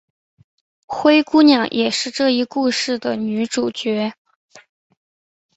[0.87, 4.13] 灰姑娘也是这一故事的女主角。